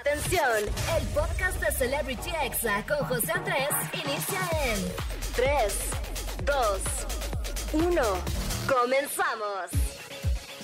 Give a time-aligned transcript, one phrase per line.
[0.00, 0.40] Atención,
[0.98, 4.80] el podcast de Celebrity Exa con José Andrés inicia en
[5.36, 5.46] 3,
[6.46, 8.02] 2, 1.
[8.66, 9.70] Comenzamos.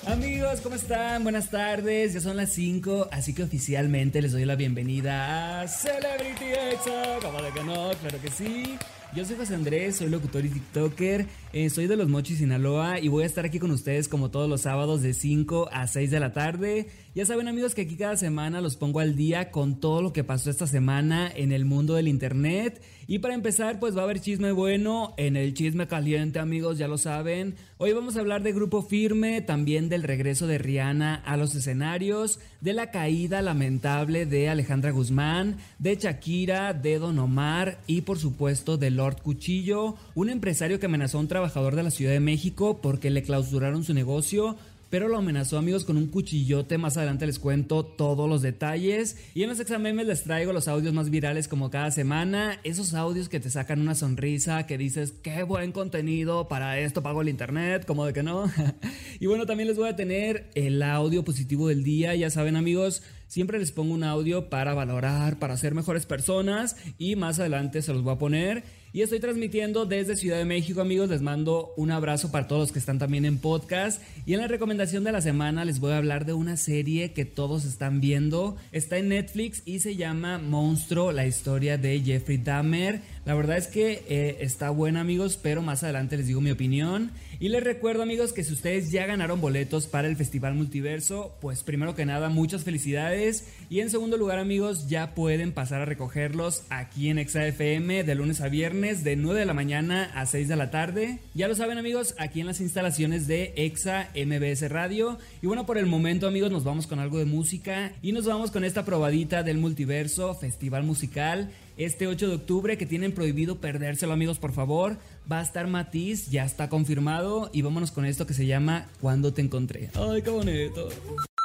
[0.06, 1.24] Amigos, ¿cómo están?
[1.24, 6.46] Buenas tardes, ya son las 5, así que oficialmente les doy la bienvenida a Celebrity
[6.46, 7.18] Exa.
[7.20, 7.90] ¿Cómo de que no?
[8.00, 8.78] Claro que sí.
[9.14, 13.08] Yo soy José Andrés, soy locutor y TikToker, eh, soy de Los Mochis, Sinaloa y
[13.08, 16.20] voy a estar aquí con ustedes como todos los sábados de 5 a 6 de
[16.20, 16.88] la tarde.
[17.14, 20.24] Ya saben amigos que aquí cada semana los pongo al día con todo lo que
[20.24, 22.82] pasó esta semana en el mundo del internet.
[23.06, 26.86] Y para empezar pues va a haber chisme bueno en el chisme caliente amigos, ya
[26.86, 27.54] lo saben.
[27.78, 32.40] Hoy vamos a hablar de Grupo Firme, también del regreso de Rihanna a los escenarios,
[32.60, 38.76] de la caída lamentable de Alejandra Guzmán, de Shakira, de Don Omar y por supuesto
[38.76, 42.80] del Lord Cuchillo, un empresario que amenazó a un trabajador de la Ciudad de México
[42.82, 44.56] porque le clausuraron su negocio
[44.90, 46.78] pero lo amenazó amigos con un cuchillote.
[46.78, 49.16] Más adelante les cuento todos los detalles.
[49.34, 52.58] Y en los exámenes les traigo los audios más virales como cada semana.
[52.64, 57.20] Esos audios que te sacan una sonrisa, que dices, qué buen contenido, para esto pago
[57.20, 58.50] el internet, como de que no.
[59.20, 62.14] y bueno, también les voy a tener el audio positivo del día.
[62.14, 66.76] Ya saben amigos, siempre les pongo un audio para valorar, para ser mejores personas.
[66.96, 68.64] Y más adelante se los voy a poner.
[68.98, 71.08] Y estoy transmitiendo desde Ciudad de México, amigos.
[71.08, 74.02] Les mando un abrazo para todos los que están también en podcast.
[74.26, 77.24] Y en la recomendación de la semana les voy a hablar de una serie que
[77.24, 78.56] todos están viendo.
[78.72, 83.00] Está en Netflix y se llama Monstruo, la historia de Jeffrey Dahmer.
[83.28, 87.10] La verdad es que eh, está buena, amigos, pero más adelante les digo mi opinión.
[87.40, 91.62] Y les recuerdo, amigos, que si ustedes ya ganaron boletos para el Festival Multiverso, pues
[91.62, 93.46] primero que nada, muchas felicidades.
[93.68, 98.40] Y en segundo lugar, amigos, ya pueden pasar a recogerlos aquí en ExaFM de lunes
[98.40, 101.18] a viernes de 9 de la mañana a 6 de la tarde.
[101.34, 105.18] Ya lo saben amigos, aquí en las instalaciones de Exa MBS Radio.
[105.42, 108.50] Y bueno, por el momento amigos nos vamos con algo de música y nos vamos
[108.50, 111.50] con esta probadita del multiverso, festival musical.
[111.78, 114.96] Este 8 de octubre que tienen prohibido perdérselo amigos por favor.
[115.30, 119.32] Va a estar Matiz, ya está confirmado y vámonos con esto que se llama Cuando
[119.32, 119.90] te encontré.
[119.94, 120.88] Ay, qué bonito.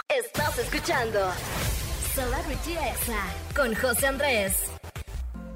[0.09, 1.19] Estás escuchando
[2.15, 3.23] Celebrity Exa
[3.55, 4.73] con José Andrés.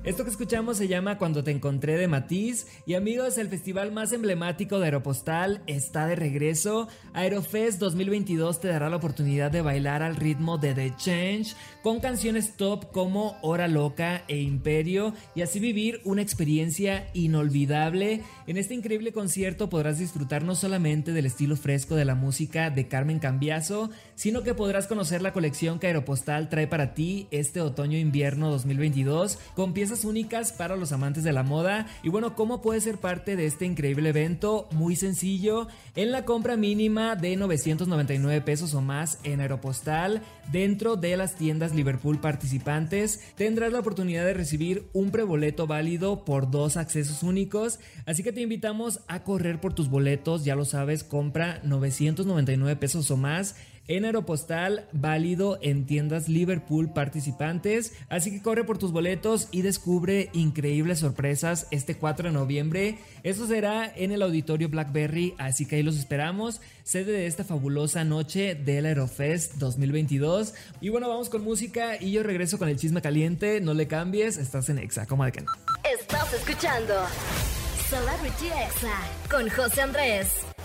[0.07, 4.13] Esto que escuchamos se llama Cuando te encontré de Matiz y amigos, el festival más
[4.13, 6.87] emblemático de Aeropostal está de regreso.
[7.11, 12.55] Aerofest 2022 te dará la oportunidad de bailar al ritmo de The Change con canciones
[12.55, 18.21] top como Hora Loca e Imperio y así vivir una experiencia inolvidable.
[18.47, 22.87] En este increíble concierto podrás disfrutar no solamente del estilo fresco de la música de
[22.87, 28.49] Carmen Cambiaso, sino que podrás conocer la colección que Aeropostal trae para ti este otoño-invierno
[28.49, 31.87] 2022 con piezas únicas para los amantes de la moda.
[32.03, 34.67] Y bueno, ¿cómo puede ser parte de este increíble evento?
[34.71, 40.21] Muy sencillo, en la compra mínima de 999 pesos o más en Aeropostal,
[40.51, 46.49] dentro de las tiendas Liverpool participantes, tendrás la oportunidad de recibir un preboleto válido por
[46.49, 47.79] dos accesos únicos.
[48.05, 53.09] Así que te invitamos a correr por tus boletos, ya lo sabes, compra 999 pesos
[53.11, 53.55] o más
[53.87, 57.93] en Aeropostal, válido en tiendas Liverpool participantes.
[58.09, 62.97] Así que corre por tus boletos y descubre increíbles sorpresas este 4 de noviembre.
[63.23, 66.61] Eso será en el auditorio Blackberry, así que ahí los esperamos.
[66.83, 70.53] Sede de esta fabulosa noche del Aerofest 2022.
[70.81, 73.61] Y bueno, vamos con música y yo regreso con el chisme caliente.
[73.61, 75.51] No le cambies, estás en Exa, como de que no.
[75.99, 76.93] Estás escuchando
[77.89, 80.56] Celebrity Exa con José Andrés.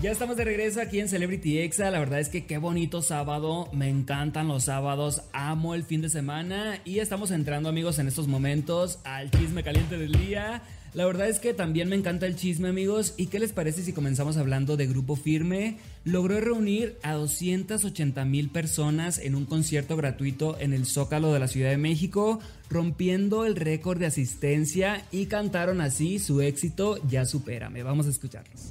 [0.00, 1.90] Ya estamos de regreso aquí en Celebrity Exa.
[1.90, 3.68] La verdad es que qué bonito sábado.
[3.72, 5.22] Me encantan los sábados.
[5.32, 6.80] Amo el fin de semana.
[6.84, 10.62] Y estamos entrando, amigos, en estos momentos al chisme caliente del día.
[10.94, 13.14] La verdad es que también me encanta el chisme, amigos.
[13.16, 15.78] ¿Y qué les parece si comenzamos hablando de Grupo Firme?
[16.04, 21.48] Logró reunir a 280 mil personas en un concierto gratuito en el Zócalo de la
[21.48, 22.38] Ciudad de México,
[22.70, 27.82] rompiendo el récord de asistencia y cantaron así su éxito Ya Supérame.
[27.82, 28.70] Vamos a escucharlos.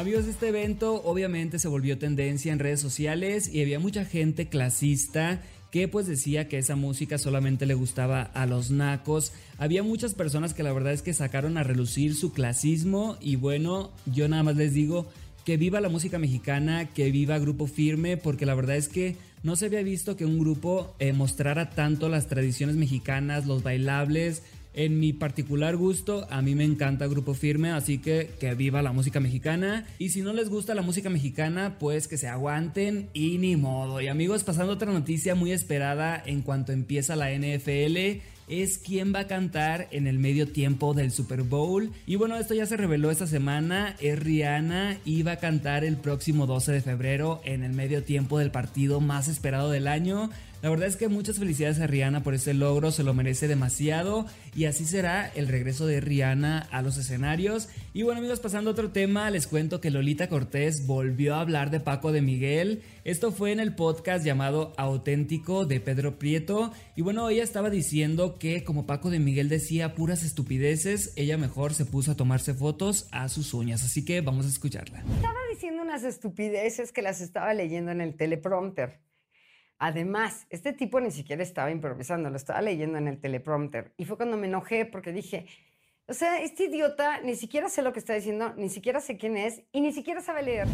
[0.00, 5.42] Amigos, este evento obviamente se volvió tendencia en redes sociales y había mucha gente clasista
[5.70, 9.34] que pues decía que esa música solamente le gustaba a los nacos.
[9.58, 13.90] Había muchas personas que la verdad es que sacaron a relucir su clasismo y bueno,
[14.06, 15.06] yo nada más les digo
[15.44, 19.54] que viva la música mexicana, que viva Grupo Firme, porque la verdad es que no
[19.54, 25.00] se había visto que un grupo eh, mostrara tanto las tradiciones mexicanas, los bailables, en
[25.00, 29.20] mi particular gusto, a mí me encanta Grupo Firme, así que que viva la música
[29.20, 29.86] mexicana.
[29.98, 34.00] Y si no les gusta la música mexicana, pues que se aguanten y ni modo.
[34.00, 38.20] Y amigos, pasando otra noticia muy esperada en cuanto empieza la NFL.
[38.48, 41.92] es quién va a cantar en el medio tiempo del Super Bowl.
[42.04, 45.96] Y bueno, esto ya se reveló esta semana, es Rihanna y va a cantar el
[45.96, 50.30] próximo 12 de febrero en el medio tiempo del partido más esperado del año.
[50.62, 54.26] La verdad es que muchas felicidades a Rihanna por este logro, se lo merece demasiado
[54.54, 57.70] y así será el regreso de Rihanna a los escenarios.
[57.94, 61.70] Y bueno amigos, pasando a otro tema, les cuento que Lolita Cortés volvió a hablar
[61.70, 62.82] de Paco de Miguel.
[63.04, 66.72] Esto fue en el podcast llamado Auténtico de Pedro Prieto.
[66.94, 71.72] Y bueno, ella estaba diciendo que como Paco de Miguel decía puras estupideces, ella mejor
[71.72, 73.82] se puso a tomarse fotos a sus uñas.
[73.82, 75.02] Así que vamos a escucharla.
[75.16, 79.09] Estaba diciendo unas estupideces que las estaba leyendo en el teleprompter.
[79.82, 83.94] Además, este tipo ni siquiera estaba improvisando, lo estaba leyendo en el teleprompter.
[83.96, 85.46] Y fue cuando me enojé porque dije,
[86.06, 89.38] o sea, este idiota ni siquiera sé lo que está diciendo, ni siquiera sé quién
[89.38, 90.68] es y ni siquiera sabe leer.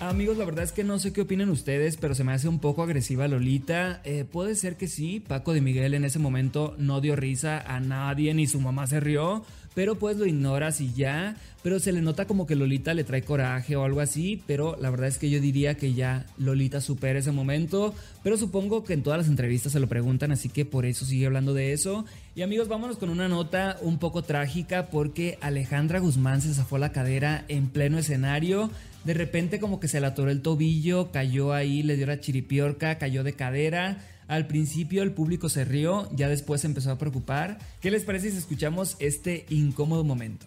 [0.00, 2.58] Amigos, la verdad es que no sé qué opinan ustedes, pero se me hace un
[2.58, 4.00] poco agresiva Lolita.
[4.04, 7.78] Eh, puede ser que sí, Paco de Miguel en ese momento no dio risa a
[7.78, 9.44] nadie, ni su mamá se rió
[9.74, 11.36] pero pues lo ignoras y ya.
[11.62, 14.90] Pero se le nota como que Lolita le trae coraje o algo así, pero la
[14.90, 17.94] verdad es que yo diría que ya Lolita supera ese momento,
[18.24, 21.26] pero supongo que en todas las entrevistas se lo preguntan, así que por eso sigue
[21.26, 22.04] hablando de eso.
[22.34, 26.90] Y amigos, vámonos con una nota un poco trágica porque Alejandra Guzmán se zafó la
[26.90, 28.70] cadera en pleno escenario.
[29.04, 32.98] De repente como que se le atoró el tobillo, cayó ahí, le dio la chiripiorca,
[32.98, 33.98] cayó de cadera.
[34.28, 37.58] Al principio el público se rió, ya después se empezó a preocupar.
[37.80, 40.46] ¿Qué les parece si escuchamos este incómodo momento?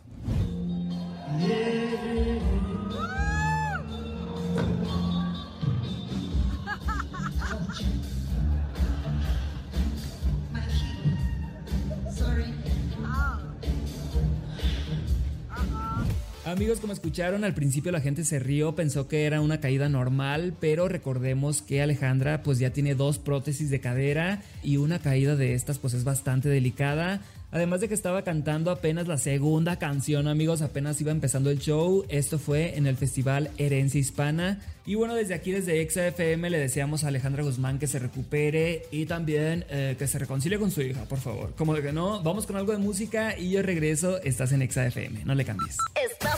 [16.56, 20.54] Amigos, como escucharon, al principio la gente se rió, pensó que era una caída normal,
[20.62, 25.54] pero recordemos que Alejandra pues ya tiene dos prótesis de cadera y una caída de
[25.54, 27.20] estas pues es bastante delicada.
[27.52, 32.06] Además de que estaba cantando apenas la segunda canción, amigos, apenas iba empezando el show.
[32.10, 34.60] Esto fue en el festival Herencia Hispana.
[34.86, 39.06] Y bueno, desde aquí, desde XFM, le deseamos a Alejandra Guzmán que se recupere y
[39.06, 41.54] también eh, que se reconcilie con su hija, por favor.
[41.56, 44.22] Como de que no, vamos con algo de música y yo regreso.
[44.22, 45.78] Estás en XFM, no le cambies.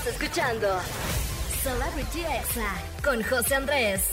[0.08, 0.68] Estás escuchando
[1.62, 4.04] Celebrity Exa con José Andrés.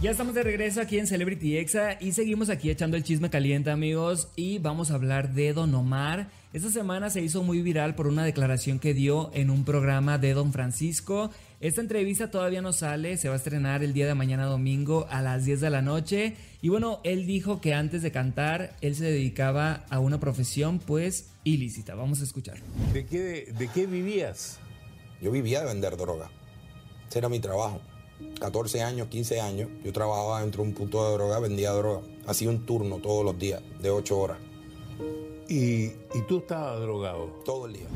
[0.00, 3.70] Ya estamos de regreso aquí en Celebrity Exa y seguimos aquí echando el chisme caliente
[3.70, 6.28] amigos y vamos a hablar de Don Omar.
[6.54, 10.32] Esta semana se hizo muy viral por una declaración que dio en un programa de
[10.32, 11.30] Don Francisco.
[11.60, 15.22] Esta entrevista todavía no sale, se va a estrenar el día de mañana domingo a
[15.22, 16.34] las 10 de la noche.
[16.62, 21.30] Y bueno, él dijo que antes de cantar, él se dedicaba a una profesión pues
[21.44, 21.94] ilícita.
[21.94, 22.58] Vamos a escuchar.
[22.92, 24.58] ¿De qué, de qué vivías?
[25.22, 26.28] Yo vivía de vender droga.
[27.08, 27.80] Ese era mi trabajo.
[28.40, 32.02] 14 años, 15 años, yo trabajaba dentro de un punto de droga, vendía droga.
[32.26, 34.38] Hacía un turno todos los días, de 8 horas.
[35.48, 37.26] ¿Y, y tú estabas drogado?
[37.44, 37.86] Todo el día.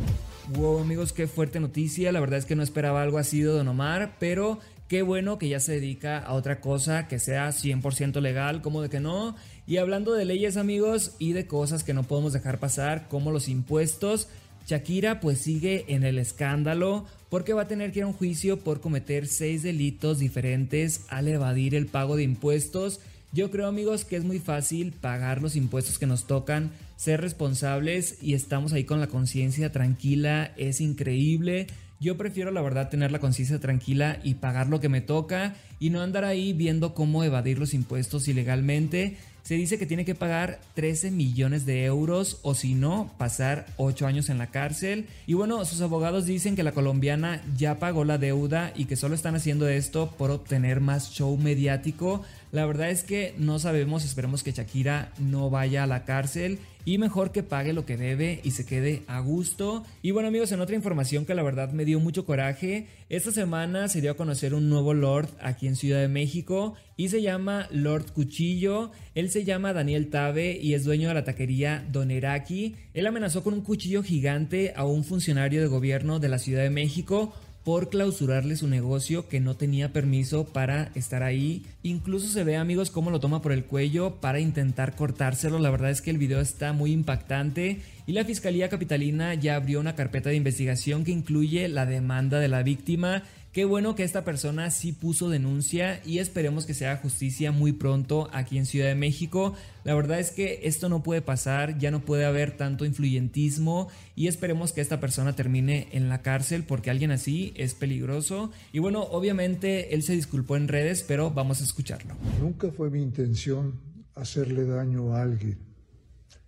[0.55, 2.13] Wow, amigos, qué fuerte noticia.
[2.13, 5.49] La verdad es que no esperaba algo así de Don Omar, pero qué bueno que
[5.49, 9.35] ya se dedica a otra cosa que sea 100% legal, como de que no.
[9.67, 13.49] Y hablando de leyes, amigos, y de cosas que no podemos dejar pasar, como los
[13.49, 14.29] impuestos,
[14.67, 18.59] Shakira pues sigue en el escándalo porque va a tener que ir a un juicio
[18.61, 23.01] por cometer seis delitos diferentes al evadir el pago de impuestos.
[23.33, 28.19] Yo creo amigos que es muy fácil pagar los impuestos que nos tocan, ser responsables
[28.23, 31.67] y estamos ahí con la conciencia tranquila, es increíble.
[31.99, 35.91] Yo prefiero la verdad tener la conciencia tranquila y pagar lo que me toca y
[35.91, 40.59] no andar ahí viendo cómo evadir los impuestos ilegalmente se dice que tiene que pagar
[40.75, 45.07] 13 millones de euros o si no, pasar 8 años en la cárcel.
[45.25, 49.15] Y bueno, sus abogados dicen que la colombiana ya pagó la deuda y que solo
[49.15, 52.23] están haciendo esto por obtener más show mediático.
[52.51, 56.99] La verdad es que no sabemos, esperemos que Shakira no vaya a la cárcel y
[56.99, 59.85] mejor que pague lo que debe y se quede a gusto.
[60.03, 63.89] Y bueno amigos, en otra información que la verdad me dio mucho coraje, esta semana
[63.89, 67.67] se dio a conocer un nuevo Lord aquí en Ciudad de México y se llama
[67.73, 68.93] Lord Cuchillo.
[69.17, 72.77] Él se llama Daniel Tabe y es dueño de la taquería Doneraki.
[72.95, 76.71] Él amenazó con un cuchillo gigante a un funcionario de gobierno de la Ciudad de
[76.71, 77.35] México
[77.67, 81.65] por clausurarle su negocio que no tenía permiso para estar ahí.
[81.83, 85.59] Incluso se ve amigos cómo lo toma por el cuello para intentar cortárselo.
[85.59, 89.81] La verdad es que el video está muy impactante y la Fiscalía Capitalina ya abrió
[89.81, 93.25] una carpeta de investigación que incluye la demanda de la víctima
[93.57, 97.73] Qué bueno que esta persona sí puso denuncia y esperemos que se haga justicia muy
[97.73, 99.55] pronto aquí en Ciudad de México.
[99.83, 104.27] La verdad es que esto no puede pasar, ya no puede haber tanto influyentismo y
[104.27, 108.51] esperemos que esta persona termine en la cárcel porque alguien así es peligroso.
[108.73, 112.15] Y bueno, obviamente él se disculpó en redes, pero vamos a escucharlo.
[112.39, 113.81] Nunca fue mi intención
[114.17, 115.57] hacerle daño a alguien.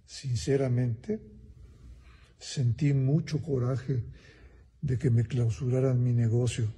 [0.04, 1.22] Sinceramente,
[2.38, 4.04] sentí mucho coraje
[4.82, 6.68] de que me clausuraran mi negocio,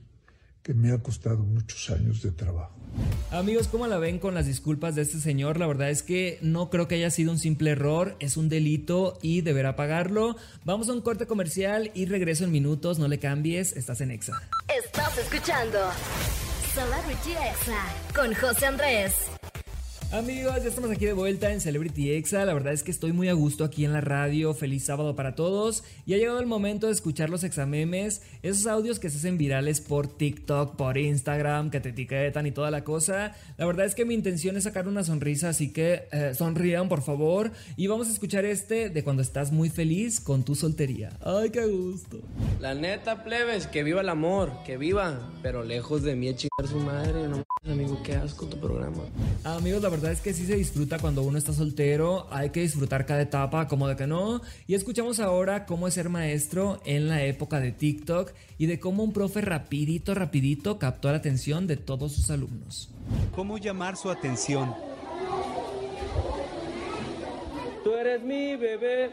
[0.70, 2.70] que me ha costado muchos años de trabajo.
[3.32, 5.58] Amigos, ¿cómo la ven con las disculpas de este señor?
[5.58, 9.18] La verdad es que no creo que haya sido un simple error, es un delito
[9.20, 10.36] y deberá pagarlo.
[10.64, 14.48] Vamos a un corte comercial y regreso en minutos, no le cambies, estás en Exa.
[14.84, 15.78] Estás escuchando
[16.72, 17.84] Celebrity Exa
[18.14, 19.39] con José Andrés.
[20.12, 22.44] Amigos, ya estamos aquí de vuelta en Celebrity Exa.
[22.44, 24.54] La verdad es que estoy muy a gusto aquí en la radio.
[24.54, 25.84] Feliz sábado para todos.
[26.04, 29.80] Y ha llegado el momento de escuchar los examemes, esos audios que se hacen virales
[29.80, 33.36] por TikTok, por Instagram, que te etiquetan y toda la cosa.
[33.56, 37.02] La verdad es que mi intención es sacar una sonrisa, así que eh, sonrían por
[37.02, 37.52] favor.
[37.76, 41.10] Y vamos a escuchar este de cuando estás muy feliz con tu soltería.
[41.20, 42.18] Ay, qué gusto.
[42.58, 46.80] La neta, plebes, que viva el amor, que viva, pero lejos de mí chingar su
[46.80, 49.04] madre, no amigo, qué asco tu programa.
[49.44, 53.04] Amigos, la verdad es que sí se disfruta cuando uno está soltero, hay que disfrutar
[53.04, 54.40] cada etapa, como de que no.
[54.66, 59.04] Y escuchamos ahora cómo es ser maestro en la época de TikTok y de cómo
[59.04, 62.88] un profe rapidito, rapidito captó la atención de todos sus alumnos.
[63.34, 64.74] ¿Cómo llamar su atención?
[67.84, 69.10] Tú eres mi bebé.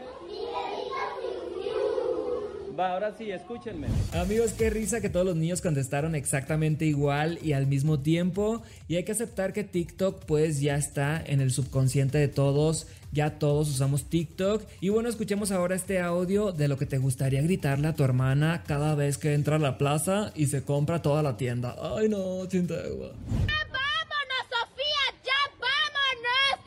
[2.78, 3.88] Va, ahora sí, escúchenme.
[4.12, 8.62] Amigos, qué risa que todos los niños contestaron exactamente igual y al mismo tiempo.
[8.86, 12.86] Y hay que aceptar que TikTok pues ya está en el subconsciente de todos.
[13.10, 14.62] Ya todos usamos TikTok.
[14.80, 18.62] Y bueno, escuchemos ahora este audio de lo que te gustaría gritarle a tu hermana
[18.66, 21.74] cada vez que entra a la plaza y se compra toda la tienda.
[21.96, 23.12] Ay no, Chintagua.
[23.26, 25.04] ¡Vámonos, Sofía!
[25.24, 26.60] ¡Ya vámonos!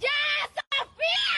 [0.00, 0.08] ¡Ya,
[0.54, 1.36] Sofía!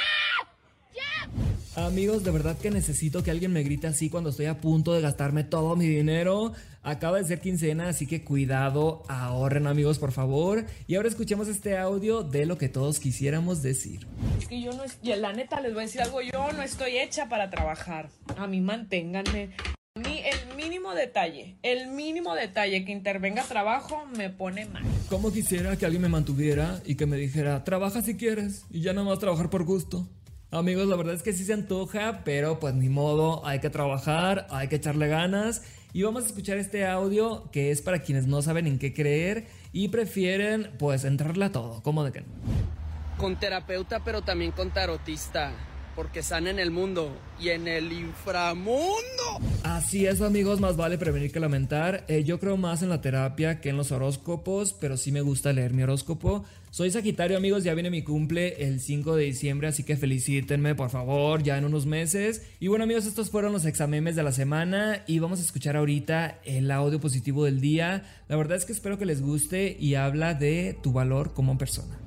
[0.95, 1.31] ¡Ya!
[1.77, 5.03] Amigos, de verdad que necesito que alguien me grite así cuando estoy a punto de
[5.03, 6.53] gastarme todo mi dinero.
[6.83, 10.65] Acaba de ser quincena, así que cuidado, ahorren amigos, por favor.
[10.87, 14.07] Y ahora escuchemos este audio de lo que todos quisiéramos decir.
[14.39, 16.97] Es que yo no, es- la neta les voy a decir algo, yo no estoy
[16.97, 18.09] hecha para trabajar.
[18.39, 19.51] A mí manténganme.
[19.97, 24.83] A mí el mínimo detalle, el mínimo detalle que intervenga trabajo me pone mal.
[25.11, 28.93] Como quisiera que alguien me mantuviera y que me dijera, trabaja si quieres y ya
[28.95, 30.09] nada más trabajar por gusto.
[30.53, 34.47] Amigos, la verdad es que sí se antoja, pero pues ni modo, hay que trabajar,
[34.51, 35.63] hay que echarle ganas.
[35.93, 39.49] Y vamos a escuchar este audio que es para quienes no saben en qué creer
[39.73, 42.27] y prefieren pues entrarle a todo, como de que no.
[43.19, 45.53] Con terapeuta, pero también con tarotista.
[45.97, 47.11] Porque están en el mundo
[47.41, 48.93] y en el inframundo.
[49.65, 52.05] Así es amigos, más vale prevenir que lamentar.
[52.07, 55.55] Eh, yo creo más en la terapia que en los horóscopos, pero sí me gusta
[55.55, 56.45] leer mi horóscopo.
[56.71, 60.91] Soy Sagitario amigos, ya viene mi cumple el 5 de diciembre, así que felicítenme por
[60.91, 62.43] favor, ya en unos meses.
[62.61, 66.41] Y bueno amigos, estos fueron los examemes de la semana y vamos a escuchar ahorita
[66.45, 68.05] el audio positivo del día.
[68.29, 71.99] La verdad es que espero que les guste y habla de tu valor como persona.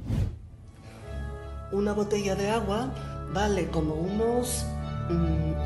[1.72, 4.66] Una botella de agua vale como unos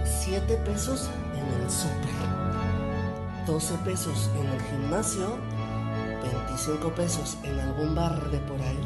[0.04, 5.38] 7 pesos en el súper, 12 pesos en el gimnasio,
[6.48, 8.80] 25 pesos en algún bar de por ahí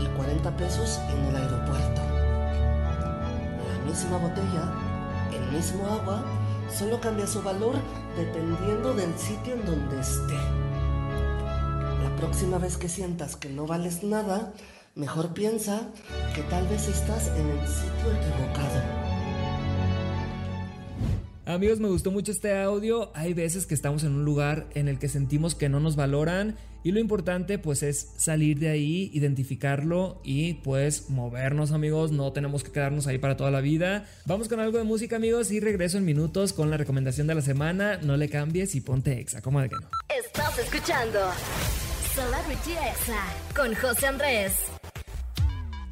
[0.00, 2.02] y 40 pesos en el aeropuerto.
[3.68, 4.72] La misma botella,
[5.32, 6.22] el mismo agua,
[6.70, 7.76] solo cambia su valor
[8.16, 10.34] dependiendo del sitio en donde esté.
[12.02, 14.52] La próxima vez que sientas que no vales nada,
[14.96, 15.88] mejor piensa
[16.34, 18.82] que tal vez estás en el sitio equivocado.
[21.44, 23.12] Amigos, me gustó mucho este audio.
[23.14, 26.56] Hay veces que estamos en un lugar en el que sentimos que no nos valoran
[26.82, 32.10] y lo importante pues es salir de ahí, identificarlo y pues movernos amigos.
[32.10, 34.06] No tenemos que quedarnos ahí para toda la vida.
[34.24, 37.42] Vamos con algo de música amigos y regreso en minutos con la recomendación de la
[37.42, 37.98] semana.
[37.98, 39.88] No le cambies y ponte exa, como de que no.
[40.08, 41.20] Estás escuchando
[42.16, 43.22] Celebrity Exa
[43.54, 44.75] con José Andrés.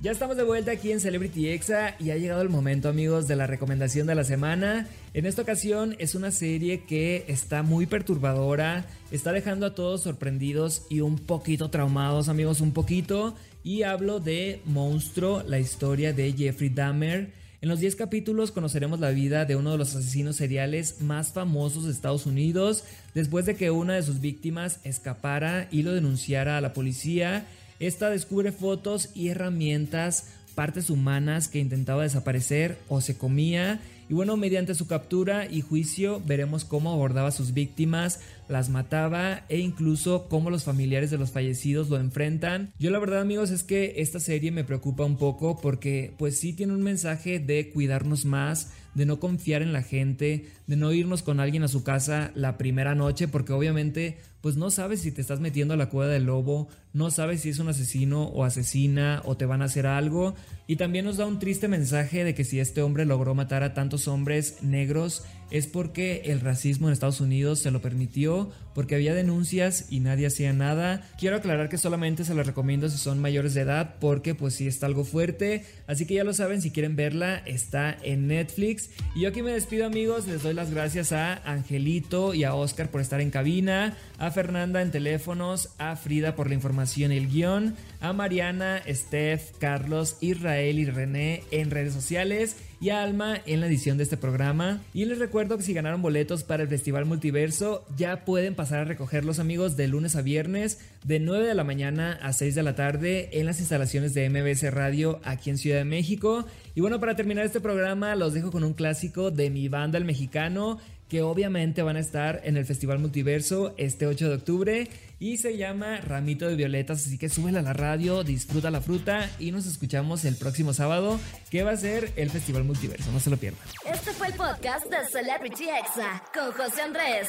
[0.04, 3.37] Ya estamos de vuelta aquí en Celebrity Exa y ha llegado el momento amigos de
[3.37, 4.87] la recomendación de la semana.
[5.14, 10.82] En esta ocasión es una serie que está muy perturbadora, está dejando a todos sorprendidos
[10.90, 13.34] y un poquito traumados amigos, un poquito.
[13.62, 17.32] Y hablo de Monstruo, la historia de Jeffrey Dahmer.
[17.62, 21.87] En los 10 capítulos conoceremos la vida de uno de los asesinos seriales más famosos
[21.87, 22.84] de Estados Unidos
[23.14, 27.46] después de que una de sus víctimas escapara y lo denunciara a la policía.
[27.87, 33.83] Esta descubre fotos y herramientas, partes humanas que intentaba desaparecer o se comía.
[34.09, 39.44] Y bueno, mediante su captura y juicio veremos cómo abordaba a sus víctimas, las mataba
[39.48, 42.72] e incluso cómo los familiares de los fallecidos lo enfrentan.
[42.78, 46.52] Yo la verdad amigos es que esta serie me preocupa un poco porque pues sí
[46.52, 51.22] tiene un mensaje de cuidarnos más, de no confiar en la gente, de no irnos
[51.22, 55.22] con alguien a su casa la primera noche, porque obviamente pues no sabes si te
[55.22, 59.22] estás metiendo a la cueva del lobo, no sabes si es un asesino o asesina
[59.24, 60.34] o te van a hacer algo.
[60.66, 63.72] Y también nos da un triste mensaje de que si este hombre logró matar a
[63.72, 65.24] tantos hombres negros
[65.54, 70.26] es porque el racismo en Estados Unidos se lo permitió, porque había denuncias y nadie
[70.26, 71.08] hacía nada.
[71.16, 74.66] Quiero aclarar que solamente se los recomiendo si son mayores de edad, porque pues sí
[74.66, 75.64] está algo fuerte.
[75.87, 78.90] Así que ya lo saben, si quieren verla, está en Netflix.
[79.14, 82.90] Y yo aquí me despido amigos, les doy las gracias a Angelito y a Oscar
[82.90, 87.28] por estar en cabina, a Fernanda en teléfonos, a Frida por la información y el
[87.28, 93.66] guion, a Mariana, Steph, Carlos, Israel y René en redes sociales y Alma en la
[93.66, 94.83] edición de este programa.
[94.93, 98.85] Y les recuerdo que si ganaron boletos para el Festival Multiverso, ya pueden pasar a
[98.85, 102.75] recogerlos amigos de lunes a viernes, de 9 de la mañana a 6 de la
[102.75, 106.46] tarde en las instalaciones de MBS Radio aquí en Ciudad de México.
[106.75, 110.04] Y bueno, para terminar este programa los dejo con un clásico de mi banda el
[110.04, 114.88] mexicano que obviamente van a estar en el Festival Multiverso este 8 de octubre
[115.20, 119.30] y se llama Ramito de Violetas, así que súbela a la radio, disfruta la fruta
[119.38, 121.20] y nos escuchamos el próximo sábado
[121.50, 123.62] que va a ser el Festival Multiverso, no se lo pierdan.
[123.92, 127.28] Este fue el podcast de Celebrity Exa con José Andrés.